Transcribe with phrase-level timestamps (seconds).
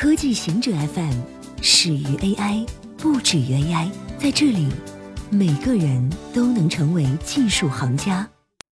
[0.00, 1.20] 科技行者 FM
[1.60, 2.66] 始于 AI，
[2.96, 3.92] 不止于 AI。
[4.18, 4.66] 在这里，
[5.30, 8.26] 每个人都能成为技术行家。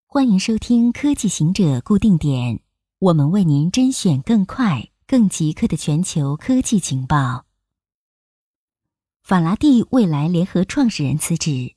[0.07, 2.61] 欢迎收听科技行者固定点，
[3.01, 7.45] 我们为您甄选更快、更即刻的全球科技情报。
[9.23, 11.75] 法拉第未来联合创始人辞职，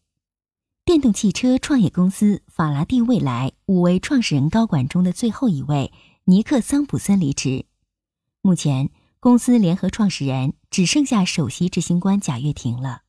[0.86, 5.92] 电动汽车创业公司法拉第未来五位创始人高管中的最后一位
[6.24, 7.66] 尼克桑普森离职。
[8.42, 8.90] 目前，
[9.22, 13.04] 公司联合创始人只剩下首席执行官贾跃亭了。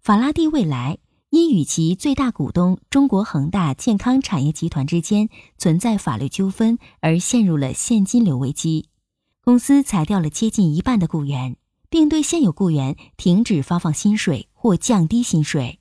[0.00, 0.98] 法拉第未来
[1.30, 5.28] 因与其最大股东中国恒大健康产业集团之间
[5.58, 8.88] 存在法律纠纷而陷入了现金流危机，
[9.42, 11.56] 公司裁掉了接近一半的雇员，
[11.90, 15.80] 并对现有雇员停止发放薪水或降低薪水。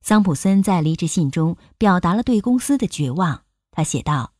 [0.00, 3.42] 桑普森在离职信中表达了对公司的绝望。
[3.70, 4.32] 他写道：“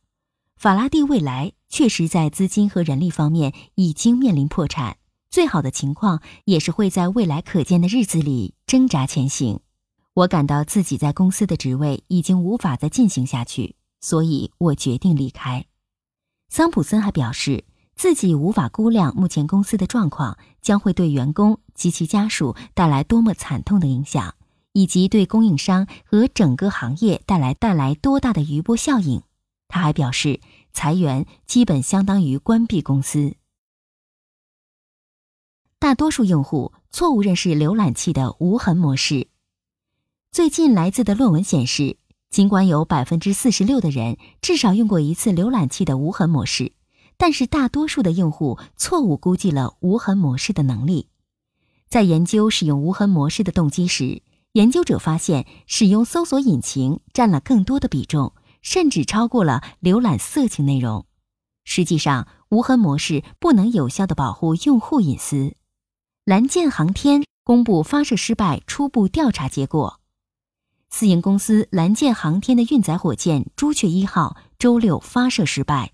[0.57, 4.97] 法拉第未来。”确实，在资金和人力方面已经面临破产，
[5.29, 9.61] 最好的情况也是会在未来可见的日子里挣扎前行。
[10.13, 15.65] 我感到自己在公司的职位已经无法再进行下去，所以我决定离开。
[16.49, 17.63] 桑普森还表示，
[17.95, 24.35] 自己无法估量目前公司的状况将会对员工及其家属带来多么惨痛的影响，
[24.73, 29.23] 以及对供应商和整个行业带来带来多大的余波效应。
[29.69, 30.41] 他还表示。
[30.73, 33.35] 裁员基本相当于关闭公司。
[35.79, 39.27] 大多数用户错误认识浏览器的无痕模式。
[40.31, 41.97] 最近来自的论文显示，
[42.29, 46.73] 尽管有百分之四十六的人至少用过一次浏览器的无痕模式，
[47.17, 51.07] 但是大多数的用户错误估计了无痕模式的能力。
[51.89, 54.21] 在研究使用无痕模式的动机时，
[54.53, 58.33] 研究者发现使用搜索引擎占了更多的比重。
[58.61, 61.05] 甚至超过了浏览色情内容。
[61.63, 65.55] 实际上，无痕模式不能有效的保护用户隐私。
[66.25, 69.99] 蓝箭航天公布发射失败初步调查结果。
[70.89, 75.93] 私营公司蓝箭航天的运载火箭朱雀一号周六发射失败，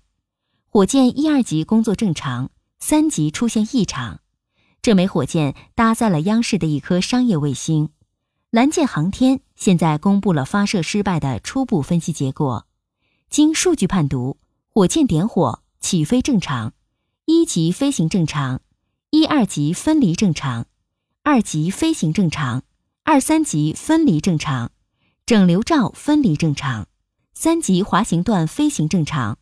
[0.66, 2.50] 火箭一二级工作正常，
[2.80, 4.20] 三级出现异常。
[4.82, 7.90] 这枚火箭搭载了央视的一颗商业卫星。
[8.50, 12.64] 蓝箭航天现在公布了发射失败的初步分析结果，
[13.28, 14.36] 经数据判读，
[14.68, 16.74] 火箭点火、起飞正常，
[17.24, 18.60] 一级飞行正常，
[19.10, 20.66] 一二级分离正常，
[21.24, 22.62] 二级飞行正常，
[23.02, 24.70] 二三级分离正常，
[25.26, 26.86] 整流罩分离正常，
[27.34, 29.38] 三级滑行段飞行正常，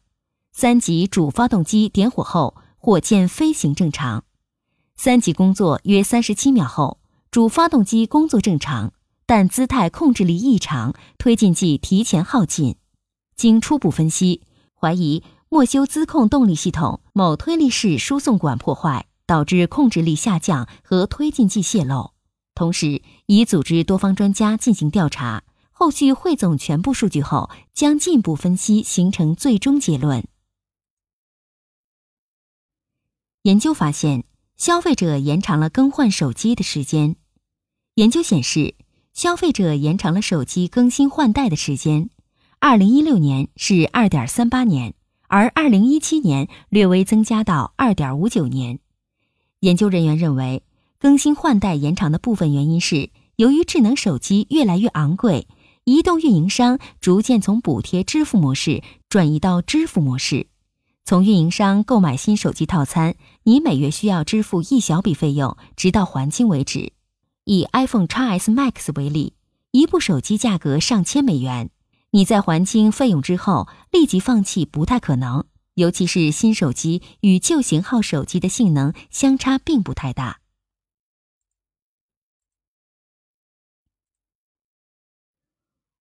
[0.50, 4.24] 三级主发动机点火后，火箭飞行正常，
[4.96, 7.00] 三级工作约三十七秒后，
[7.30, 8.94] 主发动机工作正常。
[9.28, 12.76] 但姿态控制力异常，推进剂提前耗尽。
[13.34, 14.42] 经初步分析，
[14.72, 22.12] 怀疑莫修兹控动力系统某推力式输送管破坏，导致控制力下降和推进剂泄漏。
[22.54, 30.24] 同时，已组织多方专家进行调查，后续汇总全部数据后，将进一步分析，形成最终结论。
[33.42, 34.24] 研究发现，
[34.56, 37.16] 消费者延长了更换手机的时间。
[37.96, 38.76] 研究显示。
[39.16, 42.10] 消费者延长了手机更新换代的时间，
[42.58, 44.92] 二零一六年是二点三八年，
[45.28, 48.78] 而二零一七年略微增加到二点五九年。
[49.60, 50.62] 研究人员认为，
[50.98, 55.48] 更新换代延长的部分原因是由于智能手机越来越昂贵，
[55.84, 60.48] 移动运营商逐渐从补贴支付模式转移到支付模式。
[61.06, 66.92] 从运营商购买新手机套餐，你每月需要支付一小笔费用，直到还清为止。
[67.48, 69.34] 以 iPhone XS Max 为例，
[69.70, 71.70] 一部手机价格上千美元，
[72.10, 75.46] 你在还清费用之后立即放弃不太可能。
[75.74, 80.40] 尤其是新手机与旧型号手机的性能相差并不太大。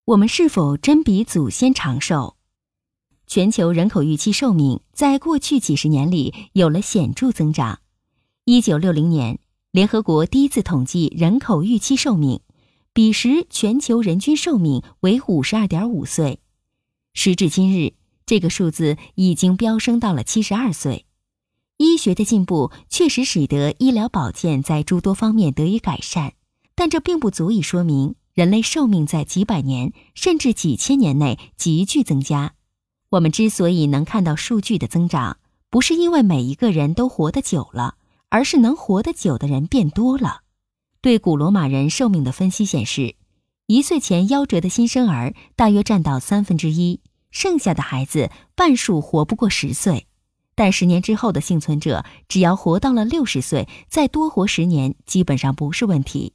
[0.06, 2.38] 我们是否真比祖先长寿？
[3.28, 7.82] 全球人口预期寿命在过去几十年里有了显著增长。
[8.46, 9.45] 一九六零年。
[9.76, 12.40] 联合国第一次统计人口预期寿命，
[12.94, 16.40] 彼时全球人均寿命为五十二点五岁。
[17.14, 17.92] 时至今日，
[18.26, 21.06] 这个数字已经飙升到了七十二岁。
[21.76, 26.36] 医学的进步确实使得医疗保健在诸多方面得以改善，
[26.74, 32.54] 但这并不足以说明人类寿命在几百年甚至几千年内急剧增加。
[33.10, 35.36] 我们之所以能看到数据的增长，
[35.70, 37.96] 不是因为每一个人都活得久了。
[38.36, 40.42] 而是能活得久的人变多了。
[41.00, 43.16] 对古罗马人寿命的分析显示，
[43.66, 47.00] 一岁前夭折的新生儿大约占到三分之一，
[47.32, 50.08] 剩下的孩子半数活不过十岁。
[50.54, 56.34] 但十年之后的幸存者只要活到了六十岁，再多活十年基本上不是问题。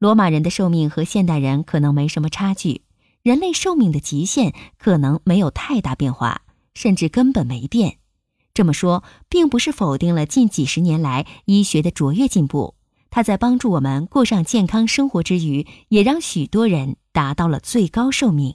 [0.00, 2.82] 罗马人的寿命和现代人可能没什么差距，
[3.22, 6.42] 人类寿命的极限可能没有太大变化，
[6.74, 7.98] 甚至根本没变。
[8.54, 12.76] 这么说，并不是否定了近几十年来医学的卓越进步，
[13.10, 18.54] 它在帮助我们过上健康生活之余，也让许多人达到了最高寿命。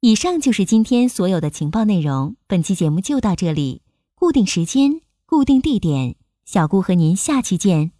[0.00, 2.36] 以上就是今天所有的情报内容。
[2.46, 3.82] 本期节目就到这里，
[4.14, 7.95] 固定时间，固定地点，小顾和您下期见。